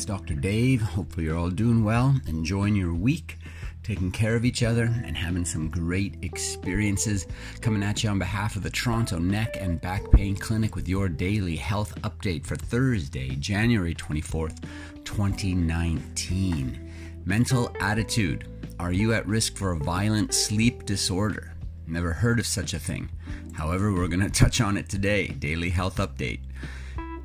it's 0.00 0.06
Dr. 0.06 0.34
Dave. 0.34 0.80
Hopefully, 0.80 1.26
you're 1.26 1.36
all 1.36 1.50
doing 1.50 1.84
well, 1.84 2.18
enjoying 2.26 2.74
your 2.74 2.94
week, 2.94 3.36
taking 3.82 4.10
care 4.10 4.34
of 4.34 4.46
each 4.46 4.62
other, 4.62 4.84
and 4.84 5.14
having 5.14 5.44
some 5.44 5.68
great 5.68 6.16
experiences. 6.22 7.26
Coming 7.60 7.82
at 7.82 8.02
you 8.02 8.08
on 8.08 8.18
behalf 8.18 8.56
of 8.56 8.62
the 8.62 8.70
Toronto 8.70 9.18
Neck 9.18 9.58
and 9.60 9.78
Back 9.78 10.10
Pain 10.10 10.36
Clinic 10.36 10.74
with 10.74 10.88
your 10.88 11.10
daily 11.10 11.54
health 11.54 11.94
update 12.00 12.46
for 12.46 12.56
Thursday, 12.56 13.36
January 13.36 13.94
24th, 13.94 14.64
2019. 15.04 17.22
Mental 17.26 17.76
attitude. 17.78 18.48
Are 18.78 18.92
you 18.92 19.12
at 19.12 19.26
risk 19.26 19.58
for 19.58 19.72
a 19.72 19.76
violent 19.76 20.32
sleep 20.32 20.86
disorder? 20.86 21.52
Never 21.86 22.14
heard 22.14 22.38
of 22.38 22.46
such 22.46 22.72
a 22.72 22.78
thing. 22.78 23.10
However, 23.52 23.92
we're 23.92 24.08
going 24.08 24.20
to 24.20 24.30
touch 24.30 24.62
on 24.62 24.78
it 24.78 24.88
today. 24.88 25.26
Daily 25.26 25.68
health 25.68 25.98
update. 25.98 26.40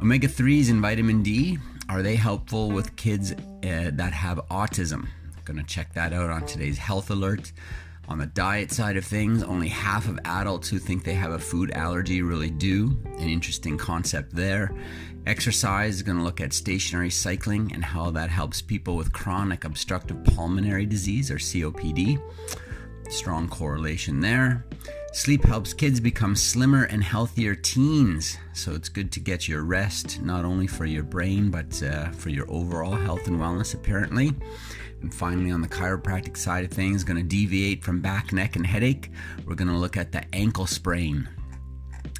Omega 0.01 0.27
3s 0.27 0.69
and 0.69 0.81
vitamin 0.81 1.23
D 1.23 1.57
are 1.89 2.01
they 2.01 2.15
helpful 2.15 2.71
with 2.71 2.95
kids 2.95 3.31
uh, 3.31 3.35
that 3.93 4.13
have 4.13 4.37
autism? 4.49 5.07
Going 5.43 5.57
to 5.57 5.63
check 5.63 5.93
that 5.93 6.11
out 6.11 6.29
on 6.29 6.45
today's 6.45 6.77
health 6.77 7.11
alert. 7.11 7.51
On 8.07 8.17
the 8.17 8.25
diet 8.25 8.71
side 8.71 8.97
of 8.97 9.05
things, 9.05 9.43
only 9.43 9.67
half 9.67 10.07
of 10.07 10.19
adults 10.25 10.69
who 10.69 10.79
think 10.79 11.03
they 11.03 11.13
have 11.13 11.31
a 11.31 11.39
food 11.39 11.71
allergy 11.71 12.21
really 12.21 12.49
do. 12.49 12.99
An 13.17 13.29
interesting 13.29 13.77
concept 13.77 14.35
there. 14.35 14.71
Exercise 15.25 15.95
is 15.95 16.03
going 16.03 16.17
to 16.17 16.23
look 16.23 16.41
at 16.41 16.53
stationary 16.53 17.09
cycling 17.09 17.71
and 17.73 17.83
how 17.83 18.11
that 18.11 18.29
helps 18.29 18.61
people 18.61 18.95
with 18.95 19.11
chronic 19.11 19.65
obstructive 19.65 20.23
pulmonary 20.23 20.85
disease 20.85 21.31
or 21.31 21.37
COPD. 21.37 22.21
Strong 23.09 23.49
correlation 23.49 24.19
there. 24.19 24.65
Sleep 25.15 25.45
helps 25.45 25.73
kids 25.73 26.01
become 26.01 26.35
slimmer 26.35 26.83
and 26.83 27.01
healthier 27.01 27.55
teens, 27.55 28.37
so 28.51 28.73
it's 28.73 28.89
good 28.89 29.13
to 29.13 29.21
get 29.21 29.47
your 29.47 29.63
rest, 29.63 30.21
not 30.21 30.43
only 30.43 30.67
for 30.67 30.85
your 30.85 31.03
brain, 31.03 31.49
but 31.49 31.81
uh, 31.81 32.11
for 32.11 32.27
your 32.27 32.45
overall 32.51 32.91
health 32.91 33.25
and 33.27 33.39
wellness, 33.39 33.73
apparently. 33.73 34.33
And 35.01 35.13
finally, 35.13 35.51
on 35.51 35.61
the 35.61 35.69
chiropractic 35.69 36.35
side 36.35 36.65
of 36.65 36.71
things, 36.71 37.05
going 37.05 37.15
to 37.15 37.23
deviate 37.23 37.81
from 37.81 38.01
back, 38.01 38.33
neck, 38.33 38.57
and 38.57 38.67
headache. 38.67 39.09
We're 39.45 39.55
going 39.55 39.69
to 39.69 39.77
look 39.77 39.95
at 39.95 40.11
the 40.11 40.25
ankle 40.35 40.67
sprain. 40.67 41.29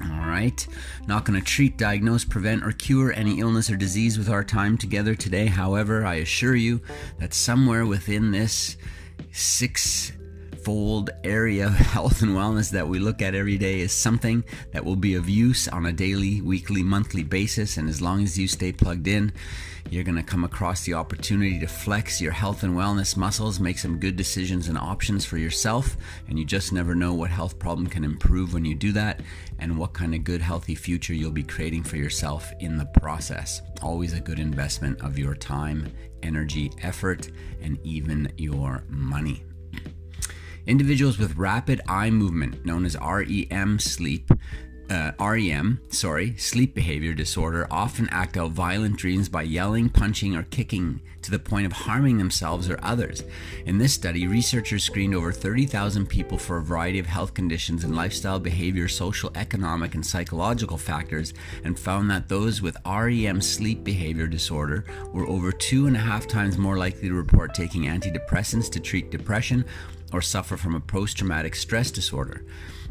All 0.02 0.08
right. 0.08 0.66
Not 1.06 1.26
going 1.26 1.38
to 1.38 1.44
treat, 1.44 1.76
diagnose, 1.76 2.24
prevent, 2.24 2.64
or 2.64 2.72
cure 2.72 3.12
any 3.12 3.40
illness 3.40 3.70
or 3.70 3.76
disease 3.76 4.16
with 4.16 4.30
our 4.30 4.42
time 4.42 4.78
together 4.78 5.14
today. 5.14 5.44
However, 5.44 6.06
I 6.06 6.14
assure 6.14 6.56
you 6.56 6.80
that 7.18 7.34
somewhere 7.34 7.84
within 7.84 8.30
this 8.30 8.78
six 9.32 10.12
fold 10.66 11.10
area 11.22 11.66
of 11.66 11.74
health 11.94 12.22
and 12.22 12.32
wellness 12.32 12.72
that 12.72 12.88
we 12.88 12.98
look 12.98 13.22
at 13.22 13.36
every 13.36 13.56
day 13.56 13.78
is 13.78 13.92
something 13.92 14.42
that 14.72 14.84
will 14.84 14.96
be 14.96 15.14
of 15.14 15.28
use 15.28 15.68
on 15.68 15.86
a 15.86 15.92
daily, 15.92 16.40
weekly, 16.40 16.82
monthly 16.82 17.22
basis. 17.22 17.76
And 17.76 17.88
as 17.88 18.02
long 18.02 18.24
as 18.24 18.36
you 18.36 18.48
stay 18.48 18.72
plugged 18.72 19.06
in, 19.06 19.32
you're 19.90 20.02
going 20.02 20.16
to 20.16 20.24
come 20.24 20.42
across 20.42 20.82
the 20.82 20.94
opportunity 20.94 21.60
to 21.60 21.68
flex 21.68 22.20
your 22.20 22.32
health 22.32 22.64
and 22.64 22.74
wellness 22.74 23.16
muscles, 23.16 23.60
make 23.60 23.78
some 23.78 24.00
good 24.00 24.16
decisions 24.16 24.66
and 24.66 24.76
options 24.76 25.24
for 25.24 25.38
yourself. 25.38 25.96
And 26.26 26.36
you 26.36 26.44
just 26.44 26.72
never 26.72 26.96
know 26.96 27.14
what 27.14 27.30
health 27.30 27.60
problem 27.60 27.86
can 27.86 28.02
improve 28.02 28.52
when 28.52 28.64
you 28.64 28.74
do 28.74 28.90
that 28.90 29.20
and 29.60 29.78
what 29.78 29.92
kind 29.92 30.16
of 30.16 30.24
good, 30.24 30.42
healthy 30.42 30.74
future 30.74 31.14
you'll 31.14 31.30
be 31.30 31.44
creating 31.44 31.84
for 31.84 31.96
yourself 31.96 32.52
in 32.58 32.76
the 32.76 32.86
process. 32.86 33.62
Always 33.82 34.14
a 34.14 34.20
good 34.20 34.40
investment 34.40 35.00
of 35.00 35.16
your 35.16 35.36
time, 35.36 35.92
energy, 36.24 36.72
effort, 36.82 37.30
and 37.62 37.78
even 37.84 38.32
your 38.36 38.82
money. 38.88 39.45
Individuals 40.66 41.16
with 41.16 41.36
rapid 41.36 41.80
eye 41.86 42.10
movement, 42.10 42.66
known 42.66 42.84
as 42.84 42.96
REM 42.96 43.78
sleep, 43.78 44.32
uh, 44.90 45.12
REM, 45.20 45.80
sorry, 45.90 46.36
sleep 46.36 46.74
behavior 46.74 47.14
disorder, 47.14 47.68
often 47.70 48.08
act 48.10 48.36
out 48.36 48.50
violent 48.50 48.96
dreams 48.96 49.28
by 49.28 49.42
yelling, 49.42 49.88
punching, 49.88 50.34
or 50.34 50.42
kicking 50.44 51.00
to 51.22 51.30
the 51.30 51.38
point 51.38 51.66
of 51.66 51.72
harming 51.72 52.18
themselves 52.18 52.68
or 52.68 52.78
others. 52.82 53.22
In 53.64 53.78
this 53.78 53.92
study, 53.92 54.26
researchers 54.26 54.84
screened 54.84 55.14
over 55.14 55.32
30,000 55.32 56.06
people 56.06 56.38
for 56.38 56.56
a 56.56 56.62
variety 56.62 56.98
of 56.98 57.06
health 57.06 57.34
conditions 57.34 57.84
and 57.84 57.96
lifestyle 57.96 58.38
behavior, 58.38 58.88
social, 58.88 59.30
economic, 59.34 59.94
and 59.94 60.04
psychological 60.04 60.78
factors, 60.78 61.32
and 61.64 61.78
found 61.78 62.10
that 62.10 62.28
those 62.28 62.62
with 62.62 62.76
REM 62.84 63.40
sleep 63.40 63.82
behavior 63.84 64.26
disorder 64.26 64.84
were 65.12 65.28
over 65.28 65.52
two 65.52 65.86
and 65.86 65.96
a 65.96 66.00
half 66.00 66.26
times 66.26 66.58
more 66.58 66.76
likely 66.76 67.08
to 67.08 67.14
report 67.14 67.54
taking 67.54 67.84
antidepressants 67.84 68.70
to 68.70 68.80
treat 68.80 69.10
depression 69.10 69.64
or 70.12 70.22
suffer 70.22 70.56
from 70.56 70.74
a 70.74 70.80
post 70.80 71.18
traumatic 71.18 71.54
stress 71.54 71.90
disorder. 71.90 72.44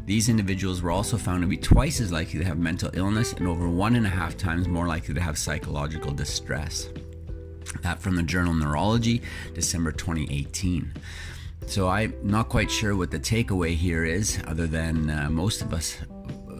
These 0.04 0.28
individuals 0.28 0.82
were 0.82 0.92
also 0.92 1.16
found 1.16 1.42
to 1.42 1.48
be 1.48 1.56
twice 1.56 2.00
as 2.00 2.12
likely 2.12 2.38
to 2.38 2.44
have 2.44 2.58
mental 2.58 2.90
illness 2.92 3.32
and 3.32 3.48
over 3.48 3.68
one 3.68 3.96
and 3.96 4.06
a 4.06 4.10
half 4.10 4.36
times 4.36 4.68
more 4.68 4.86
likely 4.86 5.14
to 5.14 5.20
have 5.20 5.36
psychological 5.36 6.12
distress. 6.12 6.88
That 7.82 8.00
from 8.00 8.14
the 8.14 8.22
journal 8.22 8.54
Neurology, 8.54 9.22
December 9.54 9.90
2018. 9.90 10.92
So 11.66 11.88
I'm 11.88 12.14
not 12.22 12.48
quite 12.48 12.70
sure 12.70 12.94
what 12.94 13.10
the 13.10 13.18
takeaway 13.18 13.74
here 13.74 14.04
is, 14.04 14.40
other 14.46 14.68
than 14.68 15.10
uh, 15.10 15.28
most 15.28 15.62
of 15.62 15.72
us 15.72 15.98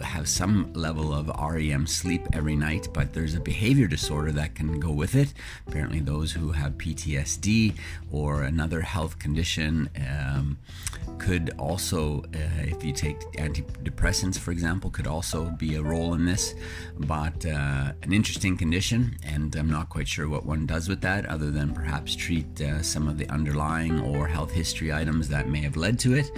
have 0.03 0.29
some 0.29 0.73
level 0.73 1.13
of 1.13 1.29
REM 1.29 1.87
sleep 1.87 2.27
every 2.33 2.57
night, 2.57 2.89
but 2.93 3.13
there's 3.13 3.35
a 3.35 3.41
behavior 3.41 3.87
disorder 3.87 4.33
that 4.33 4.55
can 4.55 4.79
go 4.81 4.91
with 4.91 5.15
it. 5.15 5.33
Apparently, 5.67 6.01
those 6.01 6.33
who 6.33 6.53
have 6.53 6.73
PTSD 6.73 7.75
or 8.11 8.43
another 8.43 8.81
health 8.81 9.19
condition 9.19 9.89
um, 10.09 10.59
could 11.19 11.55
also, 11.59 12.23
uh, 12.35 12.63
if 12.63 12.85
you 12.85 12.93
take 12.93 13.19
antidepressants, 13.33 14.39
for 14.39 14.51
example, 14.51 14.91
could 14.91 15.07
also 15.07 15.51
be 15.51 15.77
a 15.77 15.83
role 15.83 16.15
in 16.15 16.25
this. 16.25 16.55
But 16.99 17.45
uh, 17.47 17.93
an 18.03 18.13
interesting 18.13 18.57
condition, 18.57 19.17
and 19.25 19.55
I'm 19.57 19.71
not 19.71 19.89
quite 19.89 20.09
sure 20.09 20.29
what 20.29 20.45
one 20.45 20.67
does 20.67 20.89
with 20.89 21.01
that, 21.03 21.27
other 21.27 21.51
than 21.51 21.75
perhaps 21.75 22.15
treat 22.15 22.61
uh, 22.61 22.83
some 22.83 23.09
of 23.09 23.19
the 23.19 23.29
underlying 23.29 24.01
or 24.01 24.27
health 24.27 24.53
history 24.53 24.93
items 24.93 25.29
that 25.29 25.49
may 25.49 25.61
have 25.61 25.77
led 25.77 25.99
to 26.01 26.15
it. 26.15 26.31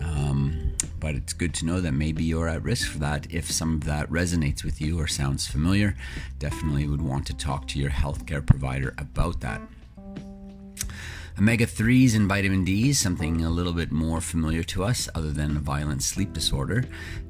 Um, 0.00 0.69
but 0.98 1.14
it's 1.14 1.32
good 1.32 1.54
to 1.54 1.66
know 1.66 1.80
that 1.80 1.92
maybe 1.92 2.24
you're 2.24 2.48
at 2.48 2.62
risk 2.62 2.90
for 2.90 2.98
that. 2.98 3.26
If 3.30 3.50
some 3.50 3.74
of 3.74 3.84
that 3.84 4.10
resonates 4.10 4.64
with 4.64 4.80
you 4.80 4.98
or 4.98 5.06
sounds 5.06 5.46
familiar, 5.46 5.96
definitely 6.38 6.86
would 6.86 7.02
want 7.02 7.26
to 7.26 7.34
talk 7.34 7.66
to 7.68 7.78
your 7.78 7.90
healthcare 7.90 8.44
provider 8.44 8.94
about 8.98 9.40
that. 9.40 9.60
Omega 11.40 11.64
3s 11.64 12.14
and 12.14 12.28
vitamin 12.28 12.64
D 12.64 12.90
is 12.90 12.98
something 12.98 13.42
a 13.42 13.48
little 13.48 13.72
bit 13.72 13.90
more 13.90 14.20
familiar 14.20 14.62
to 14.64 14.84
us, 14.84 15.08
other 15.14 15.30
than 15.30 15.56
a 15.56 15.60
violent 15.60 16.02
sleep 16.02 16.34
disorder. 16.34 16.84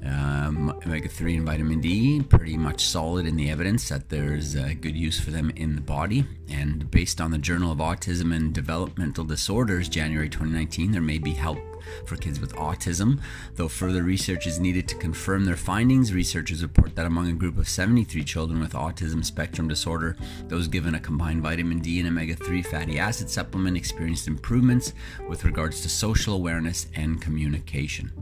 Um, 0.04 0.70
Omega 0.84 1.08
3 1.08 1.36
and 1.36 1.46
vitamin 1.46 1.80
D, 1.80 2.20
pretty 2.20 2.56
much 2.56 2.86
solid 2.86 3.24
in 3.24 3.36
the 3.36 3.50
evidence 3.50 3.88
that 3.88 4.08
there's 4.08 4.56
uh, 4.56 4.72
good 4.80 4.96
use 4.96 5.20
for 5.20 5.30
them 5.30 5.50
in 5.54 5.76
the 5.76 5.80
body. 5.80 6.24
And 6.48 6.90
based 6.90 7.20
on 7.20 7.30
the 7.30 7.38
Journal 7.38 7.70
of 7.70 7.78
Autism 7.78 8.34
and 8.34 8.52
Developmental 8.52 9.22
Disorders, 9.22 9.88
January 9.88 10.28
2019, 10.28 10.90
there 10.90 11.00
may 11.00 11.18
be 11.18 11.30
help 11.30 11.58
for 12.06 12.16
kids 12.16 12.41
with 12.41 12.54
autism. 12.56 13.20
Though 13.54 13.68
further 13.68 14.02
research 14.02 14.46
is 14.46 14.60
needed 14.60 14.88
to 14.88 14.96
confirm 14.96 15.44
their 15.44 15.56
findings, 15.56 16.12
researchers 16.12 16.62
report 16.62 16.94
that 16.96 17.06
among 17.06 17.28
a 17.28 17.34
group 17.34 17.58
of 17.58 17.68
73 17.68 18.24
children 18.24 18.60
with 18.60 18.72
autism 18.72 19.24
spectrum 19.24 19.68
disorder, 19.68 20.16
those 20.48 20.68
given 20.68 20.94
a 20.94 21.00
combined 21.00 21.42
vitamin 21.42 21.80
D 21.80 21.98
and 21.98 22.08
omega 22.08 22.34
3 22.34 22.62
fatty 22.62 22.98
acid 22.98 23.30
supplement 23.30 23.76
experienced 23.76 24.26
improvements 24.26 24.92
with 25.28 25.44
regards 25.44 25.80
to 25.82 25.88
social 25.88 26.34
awareness 26.34 26.86
and 26.94 27.20
communication. 27.20 28.12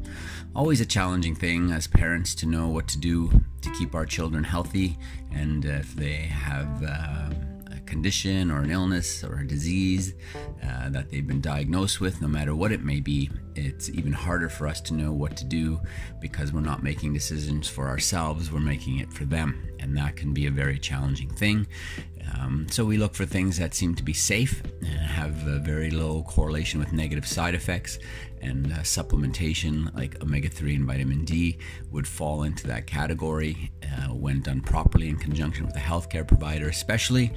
Always 0.54 0.80
a 0.80 0.86
challenging 0.86 1.34
thing 1.34 1.70
as 1.72 1.86
parents 1.86 2.34
to 2.36 2.46
know 2.46 2.68
what 2.68 2.88
to 2.88 2.98
do 2.98 3.42
to 3.62 3.70
keep 3.70 3.94
our 3.94 4.06
children 4.06 4.44
healthy 4.44 4.98
and 5.32 5.64
if 5.64 5.94
they 5.94 6.16
have. 6.16 6.82
Uh, 6.82 7.47
condition 7.98 8.48
or 8.52 8.60
an 8.60 8.70
illness 8.70 9.24
or 9.24 9.40
a 9.40 9.46
disease 9.46 10.14
uh, 10.62 10.88
that 10.88 11.10
they've 11.10 11.26
been 11.26 11.40
diagnosed 11.40 12.00
with, 12.00 12.22
no 12.22 12.28
matter 12.28 12.54
what 12.54 12.70
it 12.70 12.80
may 12.80 13.00
be, 13.00 13.28
it's 13.56 13.88
even 13.90 14.12
harder 14.12 14.48
for 14.48 14.68
us 14.68 14.80
to 14.80 14.94
know 14.94 15.12
what 15.12 15.36
to 15.36 15.44
do 15.44 15.80
because 16.20 16.52
we're 16.52 16.60
not 16.60 16.80
making 16.80 17.12
decisions 17.12 17.68
for 17.68 17.88
ourselves, 17.88 18.52
we're 18.52 18.60
making 18.60 19.00
it 19.00 19.12
for 19.12 19.24
them. 19.24 19.68
And 19.80 19.96
that 19.96 20.14
can 20.14 20.32
be 20.32 20.46
a 20.46 20.50
very 20.50 20.78
challenging 20.78 21.28
thing. 21.30 21.66
Um, 22.34 22.66
so 22.70 22.84
we 22.84 22.98
look 22.98 23.14
for 23.14 23.26
things 23.26 23.58
that 23.58 23.74
seem 23.74 23.96
to 23.96 24.04
be 24.04 24.12
safe 24.12 24.62
and 24.80 25.00
have 25.00 25.46
a 25.48 25.58
very 25.58 25.90
low 25.90 26.22
correlation 26.22 26.78
with 26.78 26.92
negative 26.92 27.26
side 27.26 27.56
effects. 27.56 27.98
And 28.40 28.72
uh, 28.72 28.76
supplementation 28.78 29.92
like 29.96 30.22
omega 30.22 30.48
3 30.48 30.76
and 30.76 30.86
vitamin 30.86 31.24
D 31.24 31.58
would 31.90 32.06
fall 32.06 32.44
into 32.44 32.68
that 32.68 32.86
category 32.86 33.72
uh, 33.82 34.14
when 34.14 34.40
done 34.42 34.60
properly 34.60 35.08
in 35.08 35.16
conjunction 35.16 35.66
with 35.66 35.74
a 35.74 35.80
healthcare 35.80 36.26
provider, 36.26 36.68
especially 36.68 37.32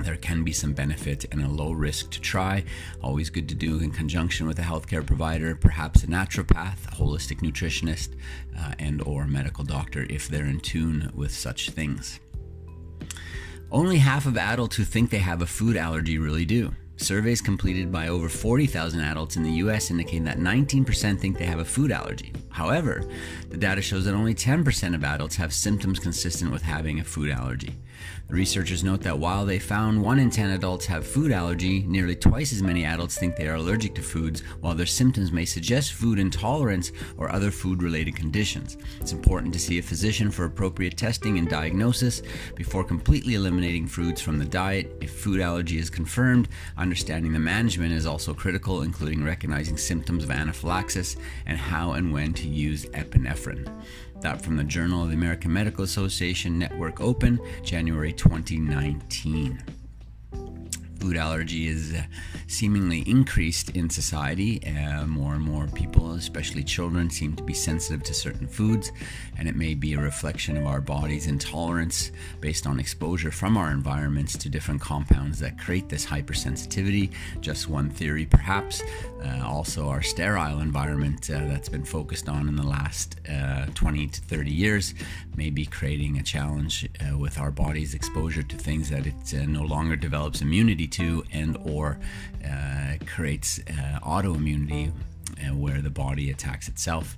there 0.00 0.16
can 0.16 0.44
be 0.44 0.52
some 0.52 0.72
benefit 0.72 1.24
and 1.32 1.42
a 1.42 1.48
low 1.48 1.72
risk 1.72 2.10
to 2.10 2.20
try. 2.20 2.64
Always 3.02 3.30
good 3.30 3.48
to 3.48 3.54
do 3.54 3.80
in 3.80 3.90
conjunction 3.90 4.46
with 4.46 4.58
a 4.58 4.62
healthcare 4.62 5.04
provider, 5.04 5.54
perhaps 5.54 6.02
a 6.02 6.06
naturopath, 6.06 6.86
a 6.86 6.96
holistic 6.96 7.40
nutritionist, 7.40 8.14
uh, 8.58 8.72
and 8.78 9.02
or 9.02 9.26
medical 9.26 9.64
doctor 9.64 10.06
if 10.08 10.28
they're 10.28 10.44
in 10.44 10.60
tune 10.60 11.10
with 11.14 11.32
such 11.32 11.70
things. 11.70 12.20
Only 13.70 13.98
half 13.98 14.24
of 14.24 14.36
adults 14.36 14.76
who 14.76 14.84
think 14.84 15.10
they 15.10 15.18
have 15.18 15.42
a 15.42 15.46
food 15.46 15.76
allergy 15.76 16.18
really 16.18 16.44
do. 16.44 16.74
Surveys 17.00 17.40
completed 17.40 17.92
by 17.92 18.08
over 18.08 18.28
40,000 18.28 19.00
adults 19.00 19.36
in 19.36 19.44
the 19.44 19.52
US 19.62 19.90
indicate 19.90 20.24
that 20.24 20.38
19% 20.38 21.20
think 21.20 21.38
they 21.38 21.46
have 21.46 21.60
a 21.60 21.64
food 21.64 21.92
allergy. 21.92 22.32
However, 22.50 23.04
the 23.48 23.56
data 23.56 23.80
shows 23.80 24.04
that 24.04 24.14
only 24.14 24.34
10% 24.34 24.94
of 24.94 25.04
adults 25.04 25.36
have 25.36 25.52
symptoms 25.52 26.00
consistent 26.00 26.50
with 26.50 26.62
having 26.62 26.98
a 26.98 27.04
food 27.04 27.30
allergy. 27.30 27.76
The 28.28 28.34
researchers 28.34 28.84
note 28.84 29.00
that 29.02 29.18
while 29.18 29.46
they 29.46 29.58
found 29.58 30.02
1 30.02 30.18
in 30.18 30.30
10 30.30 30.50
adults 30.50 30.86
have 30.86 31.06
food 31.06 31.32
allergy, 31.32 31.84
nearly 31.84 32.14
twice 32.14 32.52
as 32.52 32.62
many 32.62 32.84
adults 32.84 33.16
think 33.16 33.36
they 33.36 33.48
are 33.48 33.54
allergic 33.54 33.94
to 33.94 34.02
foods, 34.02 34.40
while 34.60 34.74
their 34.74 34.86
symptoms 34.86 35.32
may 35.32 35.44
suggest 35.44 35.94
food 35.94 36.18
intolerance 36.18 36.92
or 37.16 37.30
other 37.30 37.50
food 37.50 37.82
related 37.82 38.16
conditions. 38.16 38.76
It's 39.00 39.12
important 39.12 39.52
to 39.54 39.58
see 39.58 39.78
a 39.78 39.82
physician 39.82 40.30
for 40.30 40.44
appropriate 40.44 40.96
testing 40.96 41.38
and 41.38 41.48
diagnosis 41.48 42.22
before 42.54 42.84
completely 42.84 43.34
eliminating 43.34 43.86
foods 43.86 44.20
from 44.20 44.38
the 44.38 44.44
diet. 44.44 44.96
If 45.00 45.12
food 45.12 45.40
allergy 45.40 45.78
is 45.78 45.90
confirmed, 45.90 46.48
understanding 46.88 47.34
the 47.34 47.38
management 47.38 47.92
is 47.92 48.06
also 48.06 48.32
critical, 48.32 48.80
including 48.80 49.22
recognizing 49.22 49.76
symptoms 49.76 50.24
of 50.24 50.30
anaphylaxis 50.30 51.18
and 51.44 51.58
how 51.58 51.92
and 51.92 52.10
when 52.10 52.32
to 52.32 52.48
use 52.48 52.86
epinephrine. 52.86 53.70
That 54.22 54.40
from 54.40 54.56
the 54.56 54.64
Journal 54.64 55.02
of 55.02 55.10
the 55.10 55.14
American 55.14 55.52
Medical 55.52 55.84
Association 55.84 56.58
Network 56.58 57.02
Open, 57.02 57.38
January 57.62 58.14
2019 58.14 59.77
food 60.98 61.16
allergy 61.16 61.68
is 61.68 61.94
uh, 61.94 62.02
seemingly 62.46 63.00
increased 63.00 63.70
in 63.70 63.88
society. 63.88 64.60
Uh, 64.66 65.06
more 65.06 65.34
and 65.34 65.42
more 65.42 65.66
people, 65.68 66.12
especially 66.12 66.64
children, 66.64 67.08
seem 67.08 67.34
to 67.36 67.42
be 67.42 67.54
sensitive 67.54 68.02
to 68.02 68.14
certain 68.14 68.48
foods, 68.48 68.90
and 69.36 69.48
it 69.48 69.56
may 69.56 69.74
be 69.74 69.94
a 69.94 70.00
reflection 70.00 70.56
of 70.56 70.66
our 70.66 70.80
body's 70.80 71.26
intolerance 71.26 72.10
based 72.40 72.66
on 72.66 72.80
exposure 72.80 73.30
from 73.30 73.56
our 73.56 73.70
environments 73.70 74.36
to 74.36 74.48
different 74.48 74.80
compounds 74.80 75.38
that 75.38 75.58
create 75.58 75.88
this 75.88 76.04
hypersensitivity. 76.04 77.12
Just 77.40 77.68
one 77.68 77.90
theory, 77.90 78.26
perhaps. 78.26 78.82
Uh, 79.24 79.42
also, 79.44 79.88
our 79.88 80.02
sterile 80.02 80.60
environment 80.60 81.28
uh, 81.30 81.38
that's 81.46 81.68
been 81.68 81.84
focused 81.84 82.28
on 82.28 82.48
in 82.48 82.56
the 82.56 82.66
last 82.66 83.16
uh, 83.28 83.66
20 83.74 84.06
to 84.08 84.20
30 84.22 84.50
years 84.50 84.94
may 85.36 85.50
be 85.50 85.64
creating 85.64 86.18
a 86.18 86.22
challenge 86.22 86.88
uh, 87.00 87.16
with 87.16 87.38
our 87.38 87.50
body's 87.50 87.94
exposure 87.94 88.42
to 88.42 88.56
things 88.56 88.90
that 88.90 89.06
it 89.06 89.48
no 89.48 89.62
longer 89.62 89.96
develops 89.96 90.40
immunity 90.40 90.87
and 91.32 91.56
or 91.64 91.98
uh, 92.44 92.94
creates 93.06 93.60
uh, 93.68 94.00
autoimmunity 94.02 94.92
uh, 95.38 95.54
where 95.54 95.80
the 95.80 95.90
body 95.90 96.30
attacks 96.30 96.68
itself. 96.68 97.16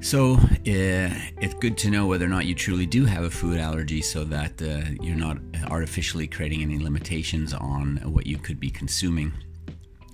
So 0.00 0.34
uh, 0.34 0.48
it's 0.64 1.54
good 1.54 1.76
to 1.78 1.90
know 1.90 2.06
whether 2.06 2.24
or 2.24 2.28
not 2.28 2.46
you 2.46 2.54
truly 2.54 2.86
do 2.86 3.04
have 3.04 3.24
a 3.24 3.30
food 3.30 3.58
allergy 3.58 4.00
so 4.00 4.24
that 4.24 4.62
uh, 4.62 4.90
you're 5.02 5.16
not 5.16 5.38
artificially 5.70 6.26
creating 6.26 6.62
any 6.62 6.78
limitations 6.78 7.52
on 7.52 7.96
what 8.04 8.26
you 8.26 8.38
could 8.38 8.60
be 8.60 8.70
consuming 8.70 9.32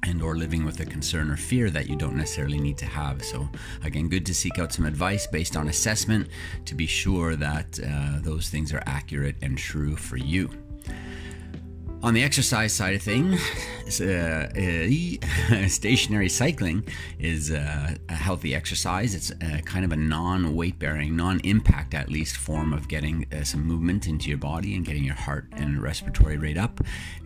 and 0.06 0.22
or 0.22 0.36
living 0.36 0.64
with 0.64 0.80
a 0.80 0.84
concern 0.84 1.30
or 1.30 1.36
fear 1.36 1.70
that 1.70 1.88
you 1.88 1.96
don't 1.96 2.16
necessarily 2.16 2.58
need 2.58 2.76
to 2.76 2.84
have 2.84 3.24
so 3.24 3.48
again 3.84 4.06
good 4.06 4.26
to 4.26 4.34
seek 4.34 4.58
out 4.58 4.70
some 4.70 4.84
advice 4.84 5.26
based 5.26 5.56
on 5.56 5.68
assessment 5.68 6.28
to 6.66 6.74
be 6.74 6.86
sure 6.86 7.36
that 7.36 7.78
uh, 7.80 8.18
those 8.20 8.50
things 8.50 8.70
are 8.72 8.82
accurate 8.84 9.36
and 9.40 9.56
true 9.56 9.96
for 9.96 10.18
you 10.18 10.50
on 12.04 12.12
the 12.12 12.22
exercise 12.22 12.70
side 12.70 12.94
of 12.94 13.00
things, 13.00 13.40
uh, 13.98 14.50
uh, 14.54 15.68
stationary 15.68 16.28
cycling 16.28 16.86
is 17.18 17.50
uh, 17.50 17.94
a 18.10 18.14
healthy 18.14 18.54
exercise. 18.54 19.14
It's 19.14 19.30
uh, 19.30 19.60
kind 19.64 19.86
of 19.86 19.92
a 19.92 19.96
non 19.96 20.54
weight 20.54 20.78
bearing, 20.78 21.16
non 21.16 21.40
impact 21.40 21.94
at 21.94 22.10
least 22.10 22.36
form 22.36 22.74
of 22.74 22.88
getting 22.88 23.26
uh, 23.32 23.42
some 23.42 23.64
movement 23.64 24.06
into 24.06 24.28
your 24.28 24.36
body 24.36 24.74
and 24.74 24.84
getting 24.84 25.02
your 25.02 25.14
heart 25.14 25.46
and 25.52 25.82
respiratory 25.82 26.36
rate 26.36 26.58
up. 26.58 26.78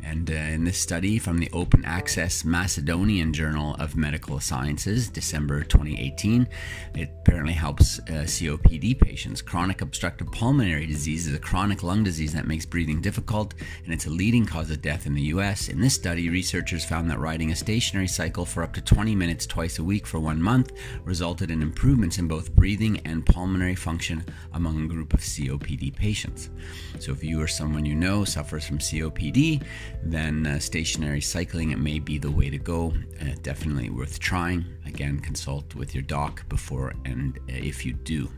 And 0.05 0.31
uh, 0.31 0.35
in 0.35 0.65
this 0.65 0.79
study 0.79 1.19
from 1.19 1.39
the 1.39 1.51
Open 1.53 1.85
Access 1.85 2.45
Macedonian 2.45 3.33
Journal 3.33 3.75
of 3.81 3.97
Medical 3.97 4.39
Sciences, 4.39 5.09
December 5.09 5.65
2018, 5.65 6.49
it 6.95 7.11
apparently 7.21 7.53
helps 7.53 7.99
COPD 8.01 8.99
patients. 8.99 9.43
Chronic 9.43 9.83
obstructive 9.83 10.31
pulmonary 10.31 10.87
disease 10.87 11.27
is 11.27 11.35
a 11.35 11.39
chronic 11.39 11.83
lung 11.83 12.05
disease 12.05 12.33
that 12.33 12.47
makes 12.47 12.65
breathing 12.65 13.03
difficult, 13.03 13.55
and 13.85 13.93
it's 13.93 14.07
a 14.07 14.11
leading 14.11 14.47
cause 14.47 14.68
cause 14.69 14.77
of 14.77 14.83
death 14.83 15.07
in 15.07 15.15
the 15.15 15.33
US. 15.35 15.69
In 15.69 15.81
this 15.81 15.95
study, 15.95 16.29
researchers 16.29 16.85
found 16.85 17.11
that 17.11 17.19
riding 17.19 17.53
a 17.53 17.57
stationary 17.57 18.07
cycle 18.07 18.45
for 18.45 18.63
up 18.63 18.75
to 18.75 18.83
20 18.83 19.15
minutes 19.15 19.47
twice 19.47 19.79
a 19.79 19.85
week 19.85 20.07
for 20.07 20.21
one 20.21 20.43
month 20.43 20.73
resulted 21.05 21.51
in 21.51 21.63
improvements 21.63 22.19
in 22.19 22.29
both 22.29 22.55
breathing 22.55 23.01
and 23.07 23.25
pulmonary 23.25 23.75
function 23.75 24.23
among 24.53 24.85
a 24.85 24.87
group 24.87 25.15
of 25.15 25.21
COPD 25.21 25.97
patients. 25.97 26.51
So, 26.99 27.13
if 27.13 27.25
you 27.25 27.41
or 27.41 27.49
someone 27.49 27.87
you 27.87 27.95
know 27.95 28.25
suffers 28.25 28.67
from 28.67 28.79
COPD, 28.79 29.63
then 30.03 30.47
uh, 30.47 30.59
stationary 30.59 31.23
cycling 31.23 31.71
it 31.71 31.79
may 31.79 31.99
be 31.99 32.19
the 32.19 32.31
way 32.31 32.51
to 32.51 32.59
go. 32.59 32.93
Uh, 33.23 33.37
definitely 33.43 33.89
worth 33.89 34.19
trying. 34.19 34.67
Again, 34.85 35.21
consult 35.21 35.75
with 35.75 35.95
your 35.95 36.03
doc 36.03 36.47
before 36.51 36.93
and 37.07 37.39
uh, 37.39 37.53
if 37.55 37.87
you 37.87 37.95
do. 37.95 38.29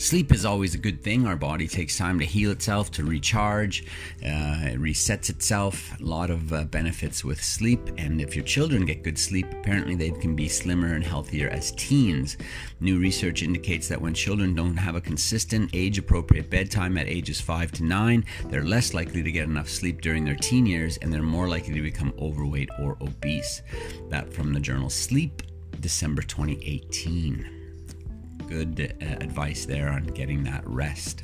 Sleep 0.00 0.32
is 0.32 0.46
always 0.46 0.74
a 0.74 0.78
good 0.78 1.02
thing. 1.02 1.26
Our 1.26 1.36
body 1.36 1.68
takes 1.68 1.98
time 1.98 2.18
to 2.20 2.24
heal 2.24 2.50
itself, 2.50 2.90
to 2.92 3.04
recharge, 3.04 3.82
uh, 4.24 4.72
it 4.72 4.80
resets 4.80 5.28
itself. 5.28 6.00
A 6.00 6.02
lot 6.02 6.30
of 6.30 6.52
uh, 6.52 6.64
benefits 6.64 7.22
with 7.22 7.44
sleep. 7.44 7.90
And 7.98 8.20
if 8.20 8.34
your 8.34 8.44
children 8.44 8.86
get 8.86 9.02
good 9.02 9.18
sleep, 9.18 9.46
apparently 9.52 9.94
they 9.94 10.10
can 10.10 10.34
be 10.34 10.48
slimmer 10.48 10.94
and 10.94 11.04
healthier 11.04 11.50
as 11.50 11.72
teens. 11.72 12.38
New 12.80 12.98
research 12.98 13.42
indicates 13.42 13.88
that 13.88 14.00
when 14.00 14.14
children 14.14 14.54
don't 14.54 14.76
have 14.78 14.94
a 14.94 15.02
consistent 15.02 15.70
age 15.74 15.98
appropriate 15.98 16.48
bedtime 16.48 16.96
at 16.96 17.06
ages 17.06 17.40
5 17.40 17.72
to 17.72 17.84
9, 17.84 18.24
they're 18.46 18.64
less 18.64 18.94
likely 18.94 19.22
to 19.22 19.30
get 19.30 19.44
enough 19.44 19.68
sleep 19.68 20.00
during 20.00 20.24
their 20.24 20.36
teen 20.36 20.64
years 20.64 20.96
and 20.96 21.12
they're 21.12 21.22
more 21.22 21.48
likely 21.48 21.74
to 21.74 21.82
become 21.82 22.14
overweight 22.18 22.70
or 22.80 22.96
obese. 23.02 23.60
That 24.08 24.32
from 24.32 24.54
the 24.54 24.60
journal 24.60 24.88
Sleep, 24.88 25.42
December 25.80 26.22
2018 26.22 27.59
good 28.50 28.94
uh, 29.00 29.04
advice 29.24 29.64
there 29.64 29.88
on 29.88 30.04
getting 30.08 30.42
that 30.44 30.66
rest. 30.66 31.22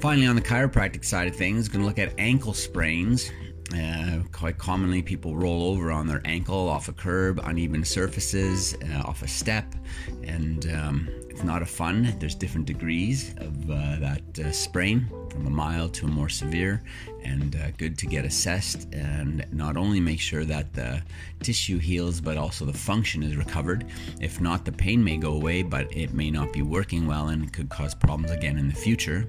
Finally, 0.00 0.26
on 0.26 0.36
the 0.36 0.42
chiropractic 0.42 1.04
side 1.04 1.28
of 1.28 1.34
things, 1.34 1.68
going 1.68 1.80
to 1.80 1.86
look 1.86 1.98
at 1.98 2.12
ankle 2.18 2.52
sprains. 2.52 3.30
Uh, 3.74 4.20
quite 4.32 4.56
commonly, 4.56 5.02
people 5.02 5.36
roll 5.36 5.70
over 5.70 5.92
on 5.92 6.06
their 6.06 6.22
ankle 6.24 6.68
off 6.68 6.88
a 6.88 6.92
curb, 6.92 7.38
uneven 7.44 7.84
surfaces, 7.84 8.74
uh, 8.82 9.02
off 9.04 9.22
a 9.22 9.28
step, 9.28 9.74
and 10.22 10.72
um, 10.72 11.08
it's 11.28 11.42
not 11.42 11.60
a 11.60 11.66
fun. 11.66 12.14
There's 12.18 12.34
different 12.34 12.66
degrees 12.66 13.34
of 13.36 13.70
uh, 13.70 13.96
that 14.00 14.38
uh, 14.38 14.52
sprain, 14.52 15.08
from 15.30 15.46
a 15.46 15.50
mild 15.50 15.92
to 15.94 16.06
a 16.06 16.08
more 16.08 16.30
severe, 16.30 16.82
and 17.24 17.56
uh, 17.56 17.70
good 17.72 17.98
to 17.98 18.06
get 18.06 18.24
assessed 18.24 18.88
and 18.94 19.46
not 19.52 19.76
only 19.76 20.00
make 20.00 20.20
sure 20.20 20.44
that 20.46 20.72
the 20.72 21.02
tissue 21.42 21.78
heals, 21.78 22.22
but 22.22 22.38
also 22.38 22.64
the 22.64 22.72
function 22.72 23.22
is 23.22 23.36
recovered. 23.36 23.86
If 24.20 24.40
not, 24.40 24.64
the 24.64 24.72
pain 24.72 25.04
may 25.04 25.18
go 25.18 25.34
away, 25.34 25.62
but 25.62 25.94
it 25.94 26.14
may 26.14 26.30
not 26.30 26.54
be 26.54 26.62
working 26.62 27.06
well 27.06 27.28
and 27.28 27.52
could 27.52 27.68
cause 27.68 27.94
problems 27.94 28.30
again 28.30 28.56
in 28.56 28.68
the 28.68 28.74
future. 28.74 29.28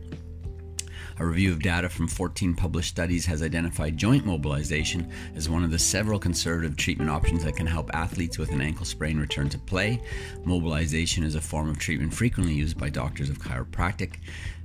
A 1.20 1.26
review 1.26 1.52
of 1.52 1.62
data 1.62 1.90
from 1.90 2.08
14 2.08 2.54
published 2.54 2.88
studies 2.88 3.26
has 3.26 3.44
identified 3.44 3.98
joint 3.98 4.26
mobilization 4.26 5.12
as 5.36 5.50
one 5.50 5.66
of 5.66 5.72
the 5.72 5.78
several 5.78 6.18
conservative 6.18 6.78
treatment 6.78 7.10
options 7.10 7.44
that 7.44 7.58
can 7.58 7.68
help 7.68 7.94
athletes 7.94 8.38
with 8.38 8.52
an 8.52 8.62
ankle 8.62 8.86
sprain 8.86 9.20
return 9.20 9.50
to 9.50 9.58
play. 9.58 10.02
Mobilization 10.46 11.26
is 11.26 11.36
a 11.36 11.42
form 11.42 11.68
of 11.70 11.78
treatment 11.78 12.14
frequently 12.14 12.54
used 12.54 12.78
by 12.78 12.90
doctors 12.90 13.30
of 13.30 13.40
chiropractic. 13.40 14.16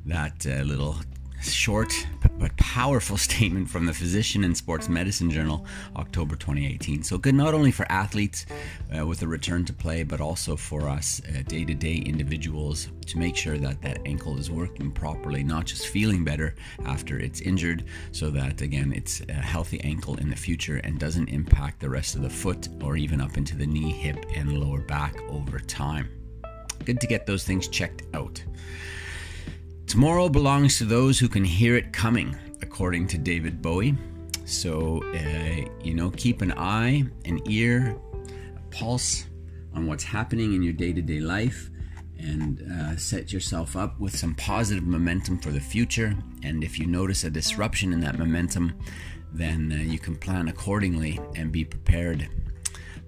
That 0.06 0.46
uh, 0.46 0.62
little 0.62 0.98
short 1.52 2.06
but 2.38 2.56
powerful 2.56 3.16
statement 3.28 3.68
from 3.68 3.86
the 3.86 3.92
Physician 3.92 4.44
and 4.44 4.56
Sports 4.56 4.88
Medicine 4.88 5.30
Journal, 5.30 5.66
October 5.96 6.36
2018. 6.36 7.02
So 7.02 7.18
good 7.18 7.34
not 7.34 7.54
only 7.54 7.70
for 7.70 7.90
athletes 7.90 8.46
uh, 8.96 9.06
with 9.06 9.22
a 9.22 9.26
return 9.26 9.64
to 9.66 9.72
play, 9.72 10.02
but 10.02 10.20
also 10.20 10.56
for 10.56 10.88
us 10.88 11.20
day 11.46 11.64
to 11.64 11.74
day 11.74 11.96
individuals 11.96 12.88
to 13.06 13.18
make 13.18 13.36
sure 13.36 13.58
that 13.58 13.80
that 13.82 14.00
ankle 14.06 14.38
is 14.38 14.50
working 14.50 14.90
properly, 14.90 15.42
not 15.42 15.66
just 15.66 15.86
feeling 15.86 16.24
better 16.24 16.54
after 16.84 17.18
it's 17.18 17.40
injured, 17.40 17.84
so 18.12 18.30
that 18.30 18.60
again 18.60 18.92
it's 18.92 19.22
a 19.28 19.32
healthy 19.32 19.80
ankle 19.82 20.16
in 20.16 20.30
the 20.30 20.36
future 20.36 20.76
and 20.84 20.98
doesn't 20.98 21.28
impact 21.28 21.80
the 21.80 21.90
rest 21.90 22.14
of 22.14 22.22
the 22.22 22.30
foot 22.30 22.68
or 22.82 22.96
even 22.96 23.20
up 23.20 23.36
into 23.36 23.56
the 23.56 23.66
knee, 23.66 23.92
hip, 23.92 24.24
and 24.34 24.58
lower 24.58 24.80
back 24.80 25.20
over 25.30 25.58
time. 25.58 26.08
Good 26.84 27.00
to 27.00 27.06
get 27.06 27.26
those 27.26 27.44
things 27.44 27.68
checked 27.68 28.02
out. 28.12 28.42
Tomorrow 29.86 30.28
belongs 30.28 30.78
to 30.78 30.84
those 30.84 31.18
who 31.18 31.28
can 31.28 31.44
hear 31.44 31.76
it 31.76 31.92
coming, 31.92 32.36
according 32.62 33.06
to 33.08 33.18
David 33.18 33.62
Bowie. 33.62 33.96
So, 34.44 35.02
uh, 35.14 35.68
you 35.82 35.94
know, 35.94 36.10
keep 36.10 36.42
an 36.42 36.52
eye, 36.52 37.04
an 37.24 37.40
ear, 37.48 37.96
a 38.56 38.74
pulse 38.74 39.26
on 39.74 39.86
what's 39.86 40.04
happening 40.04 40.54
in 40.54 40.62
your 40.62 40.72
day 40.72 40.92
to 40.92 41.02
day 41.02 41.20
life 41.20 41.70
and 42.18 42.62
uh, 42.72 42.96
set 42.96 43.32
yourself 43.32 43.76
up 43.76 43.98
with 44.00 44.16
some 44.16 44.34
positive 44.34 44.84
momentum 44.84 45.38
for 45.38 45.50
the 45.50 45.60
future. 45.60 46.16
And 46.42 46.64
if 46.64 46.78
you 46.78 46.86
notice 46.86 47.24
a 47.24 47.30
disruption 47.30 47.92
in 47.92 48.00
that 48.00 48.18
momentum, 48.18 48.74
then 49.32 49.72
uh, 49.72 49.82
you 49.82 49.98
can 49.98 50.16
plan 50.16 50.48
accordingly 50.48 51.20
and 51.36 51.52
be 51.52 51.64
prepared 51.64 52.28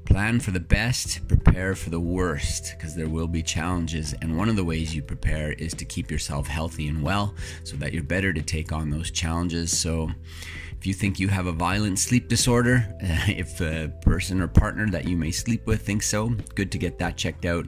Plan 0.07 0.41
for 0.41 0.53
the 0.53 0.61
best, 0.61 1.27
prepare 1.29 1.75
for 1.75 1.91
the 1.91 2.01
worst, 2.01 2.75
because 2.77 2.95
there 2.95 3.09
will 3.09 3.27
be 3.27 3.43
challenges. 3.43 4.15
And 4.23 4.39
one 4.39 4.49
of 4.49 4.57
the 4.57 4.65
ways 4.65 4.95
you 4.95 5.03
prepare 5.03 5.53
is 5.53 5.75
to 5.75 5.85
keep 5.85 6.11
yourself 6.11 6.47
healthy 6.47 6.89
and 6.89 7.03
well 7.03 7.35
so 7.65 7.77
that 7.77 7.93
you're 7.93 8.03
better 8.03 8.33
to 8.33 8.41
take 8.41 8.73
on 8.73 8.91
those 8.91 9.11
challenges. 9.11 9.77
So, 9.77 10.11
if 10.79 10.87
you 10.87 10.95
think 10.95 11.19
you 11.19 11.29
have 11.29 11.47
a 11.47 11.53
violent 11.53 11.99
sleep 11.99 12.29
disorder, 12.29 12.87
if 13.01 13.61
a 13.61 13.93
person 14.03 14.41
or 14.41 14.49
partner 14.49 14.89
that 14.91 15.09
you 15.09 15.17
may 15.17 15.33
sleep 15.33 15.67
with 15.67 15.83
thinks 15.83 16.09
so, 16.09 16.29
good 16.55 16.71
to 16.73 16.79
get 16.79 16.99
that 16.99 17.17
checked 17.17 17.45
out. 17.45 17.67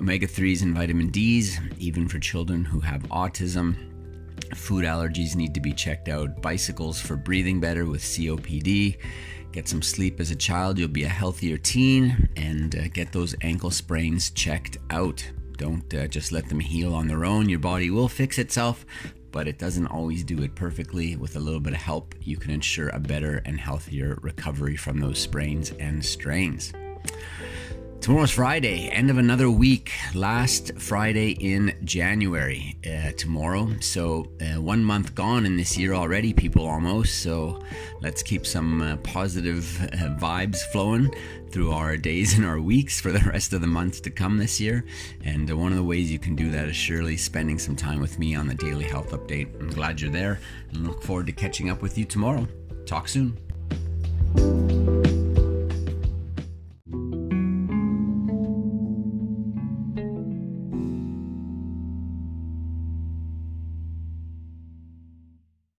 Omega 0.00 0.26
3s 0.26 0.62
and 0.62 0.74
vitamin 0.74 1.10
Ds, 1.10 1.58
even 1.78 2.08
for 2.08 2.18
children 2.18 2.64
who 2.64 2.80
have 2.80 3.02
autism. 3.04 3.76
Food 4.54 4.84
allergies 4.84 5.36
need 5.36 5.54
to 5.54 5.60
be 5.60 5.72
checked 5.72 6.08
out. 6.08 6.40
Bicycles 6.42 7.00
for 7.00 7.16
breathing 7.16 7.60
better 7.60 7.86
with 7.86 8.02
COPD. 8.02 8.98
Get 9.52 9.68
some 9.68 9.82
sleep 9.82 10.20
as 10.20 10.30
a 10.30 10.36
child, 10.36 10.78
you'll 10.78 10.88
be 10.88 11.04
a 11.04 11.08
healthier 11.08 11.56
teen, 11.56 12.28
and 12.36 12.76
uh, 12.76 12.88
get 12.88 13.12
those 13.12 13.34
ankle 13.40 13.70
sprains 13.70 14.30
checked 14.30 14.76
out. 14.90 15.26
Don't 15.56 15.92
uh, 15.94 16.06
just 16.06 16.32
let 16.32 16.48
them 16.48 16.60
heal 16.60 16.94
on 16.94 17.08
their 17.08 17.24
own. 17.24 17.48
Your 17.48 17.58
body 17.58 17.90
will 17.90 18.08
fix 18.08 18.38
itself, 18.38 18.84
but 19.32 19.48
it 19.48 19.58
doesn't 19.58 19.86
always 19.86 20.22
do 20.22 20.42
it 20.42 20.54
perfectly. 20.54 21.16
With 21.16 21.34
a 21.36 21.40
little 21.40 21.60
bit 21.60 21.72
of 21.72 21.80
help, 21.80 22.14
you 22.20 22.36
can 22.36 22.50
ensure 22.50 22.90
a 22.90 23.00
better 23.00 23.42
and 23.44 23.58
healthier 23.58 24.18
recovery 24.22 24.76
from 24.76 25.00
those 25.00 25.18
sprains 25.18 25.72
and 25.80 26.04
strains. 26.04 26.72
Tomorrow's 28.00 28.30
Friday, 28.30 28.88
end 28.88 29.10
of 29.10 29.18
another 29.18 29.50
week. 29.50 29.92
Last 30.14 30.78
Friday 30.78 31.32
in 31.32 31.76
January, 31.84 32.76
uh, 32.86 33.10
tomorrow. 33.12 33.68
So, 33.80 34.30
uh, 34.40 34.60
one 34.60 34.82
month 34.84 35.14
gone 35.14 35.44
in 35.44 35.56
this 35.56 35.76
year 35.76 35.92
already, 35.92 36.32
people 36.32 36.64
almost. 36.64 37.22
So, 37.22 37.62
let's 38.00 38.22
keep 38.22 38.46
some 38.46 38.80
uh, 38.80 38.96
positive 38.98 39.82
uh, 39.82 40.14
vibes 40.16 40.58
flowing 40.72 41.12
through 41.50 41.72
our 41.72 41.96
days 41.96 42.34
and 42.38 42.46
our 42.46 42.60
weeks 42.60 43.00
for 43.00 43.12
the 43.12 43.20
rest 43.30 43.52
of 43.52 43.60
the 43.60 43.66
months 43.66 44.00
to 44.02 44.10
come 44.10 44.38
this 44.38 44.60
year. 44.60 44.84
And 45.24 45.50
uh, 45.50 45.56
one 45.56 45.72
of 45.72 45.76
the 45.76 45.84
ways 45.84 46.10
you 46.10 46.18
can 46.18 46.34
do 46.34 46.50
that 46.52 46.68
is 46.68 46.76
surely 46.76 47.16
spending 47.16 47.58
some 47.58 47.76
time 47.76 48.00
with 48.00 48.18
me 48.18 48.34
on 48.34 48.46
the 48.46 48.54
Daily 48.54 48.84
Health 48.84 49.10
Update. 49.10 49.54
I'm 49.60 49.70
glad 49.70 50.00
you're 50.00 50.10
there 50.10 50.40
and 50.70 50.86
look 50.86 51.02
forward 51.02 51.26
to 51.26 51.32
catching 51.32 51.68
up 51.68 51.82
with 51.82 51.98
you 51.98 52.04
tomorrow. 52.04 52.46
Talk 52.86 53.08
soon. 53.08 53.36